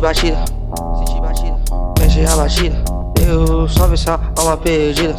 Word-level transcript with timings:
batida, 0.00 0.36
senti 0.98 1.20
batida, 1.20 1.56
mexe 1.98 2.24
a 2.24 2.36
batida. 2.36 2.94
Eu 3.26 3.68
só 3.68 3.86
vi 3.86 3.96
só 3.96 4.20
alma 4.36 4.56
perdida. 4.56 5.16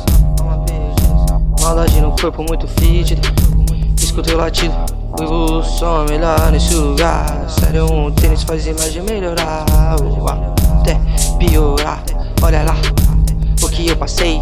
Maldade 1.61 1.99
no 1.99 2.15
corpo 2.15 2.43
muito 2.43 2.67
fedida. 2.67 3.21
Escutei 3.97 4.35
o 4.35 4.37
latido, 4.37 4.75
o 5.19 5.63
som 5.63 6.05
melhor 6.05 6.51
nesse 6.51 6.75
lugar. 6.75 7.49
Sério, 7.49 7.91
um 7.91 8.11
tênis 8.11 8.43
faz 8.43 8.67
imagem 8.67 9.01
melhorar. 9.01 9.65
Ou 10.03 10.27
até 10.27 10.99
piorar. 11.39 12.03
Olha 12.43 12.63
lá 12.63 12.75
o 13.63 13.69
que 13.69 13.87
eu 13.87 13.97
passei. 13.97 14.39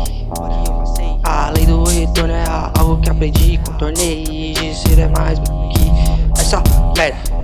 A 1.24 1.52
lei 1.52 1.66
do 1.66 1.84
retorno 1.86 2.34
é 2.34 2.44
algo 2.78 2.98
que 2.98 3.10
aprendi, 3.10 3.58
contornei. 3.66 4.54
Dizer 4.54 5.00
é 5.00 5.08
mais 5.08 5.40
que 5.40 6.42
essa 6.42 6.62
merda. 6.98 7.43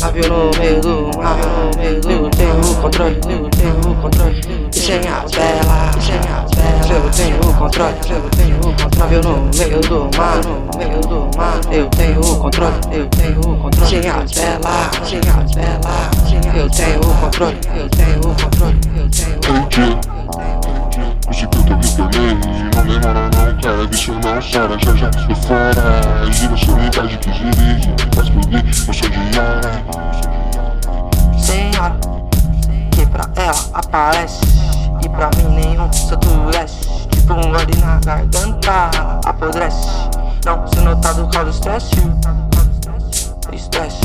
Navio 0.00 0.28
no 0.28 0.50
meio 0.58 0.80
do 0.80 1.10
mar, 1.18 1.36
no 1.36 1.78
meio 1.78 2.00
do 2.00 2.10
Eu 2.10 2.30
tenho 2.30 2.58
o 2.58 2.74
controle, 2.76 3.20
eu 3.28 3.50
tenho 3.50 3.80
o 3.80 3.94
controle 4.00 4.40
E 4.74 4.78
sem 4.78 4.96
as 4.96 5.30
velas, 5.30 5.96
e 5.96 6.00
sem 6.00 6.16
as 6.16 6.50
velas 6.54 6.90
Eu 6.90 7.10
tenho 7.10 7.38
o 7.38 7.54
controle, 7.54 7.94
eu 8.08 8.30
tenho 8.30 8.56
o 8.56 8.62
controle. 8.62 8.96
Navio 8.98 9.22
no 9.22 9.50
meio 9.58 9.80
do 9.80 10.10
mar, 10.16 10.40
no 10.42 10.78
meio 10.78 11.00
do 11.02 11.30
mar 11.36 11.60
Eu 11.70 11.86
tenho 11.88 12.18
o 12.18 12.36
controle, 12.38 12.74
eu 12.92 13.06
tenho 13.08 13.40
o 13.40 13.56
controle 13.58 13.90
Sem 13.90 14.08
as 14.08 14.32
velas, 14.32 15.08
sem 15.08 15.18
as 15.18 15.54
velas 15.54 16.56
Eu 16.56 16.70
tenho 16.70 17.00
o 17.00 17.14
controle, 17.20 17.58
eu 17.76 17.88
tenho 17.90 18.20
o 18.20 18.42
controle 18.42 18.80
Eu 18.96 19.10
tenho 19.10 19.36
o 19.36 19.62
controle 19.62 20.20
Hoje 21.28 21.46
que 21.46 21.58
eu 21.58 21.62
tô 21.62 21.74
retornei 21.74 22.34
Não 22.74 22.82
demora 22.86 23.30
não, 23.36 23.60
cara, 23.60 23.86
bicho 23.86 24.12
não 24.14 24.40
chora 24.40 24.78
Já 24.78 24.96
já 24.96 25.10
tô 25.10 25.34
fora. 25.36 26.32
Gira 26.32 26.54
a 26.54 26.56
solidade 26.56 27.18
que 27.18 27.30
dirige 27.30 28.09
Hora 28.90 29.84
Senhora 31.38 31.96
Que 32.90 33.06
pra 33.06 33.30
ela 33.36 33.64
aparece 33.72 34.40
E 35.00 35.08
pra 35.08 35.30
mim 35.36 35.54
nenhum 35.54 35.92
santo 35.92 36.26
desce 36.50 37.06
Tipo 37.08 37.34
um 37.34 37.52
gole 37.52 37.76
na 37.80 38.00
garganta 38.00 38.90
Apodrece. 39.24 39.88
Não 40.44 40.66
se 40.66 40.80
notado 40.80 41.28
causa 41.28 41.50
estresse. 41.50 41.94
Estresse 43.52 44.00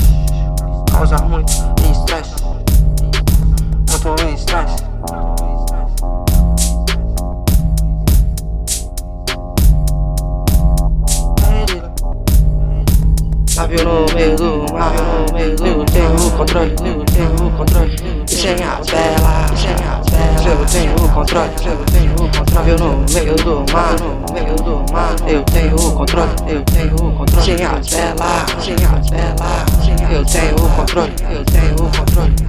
Causa 0.91 1.17
muito 1.23 1.51
estresse. 1.91 2.35
Muito 3.89 4.35
estresse 4.35 4.84
Navio 13.65 13.83
no 13.83 14.05
meio 14.13 14.35
do 14.35 14.71
mar, 14.71 14.93
no 14.93 15.33
meio 15.33 15.55
do 15.55 15.85
tenho 15.85 16.13
o 16.13 16.31
controle, 16.37 16.75
eu 16.85 17.03
tenho 17.05 17.47
o 17.47 17.51
controle 17.57 17.95
E 18.29 18.35
sem 18.35 18.51
as 18.51 18.87
velas, 18.87 19.51
e 19.53 19.57
sem 19.57 19.73
as 19.73 20.07
velas 20.07 20.45
Eu 20.45 20.65
tenho 20.67 20.93
o 20.93 21.09
controle, 21.11 21.49
eu 21.65 21.77
tenho 21.85 22.13
o 22.13 22.29
controle 22.29 22.53
Navio 22.53 22.77
no 22.77 23.05
meio 23.11 23.35
do 23.37 23.73
mar, 23.73 23.95
no 23.99 24.33
meio 24.33 24.55
do 24.57 24.93
mar 24.93 25.15
Eu 25.27 25.43
tenho 25.45 25.75
o 25.75 25.91
controle, 25.95 26.29
eu 26.47 26.61
tenho 26.61 26.93
o 26.93 27.17
controle 27.17 27.43
Sem 27.43 27.65
as 27.65 27.89
velas, 27.89 28.63
sem 28.63 28.75
as 28.75 29.09
velas 29.09 30.11
Eu 30.11 30.25
tenho 30.25 30.55
o 30.55 30.69
controle, 30.75 31.13
eu 31.31 31.43
tenho 31.45 31.73
o 31.73 31.97
controle 31.97 32.44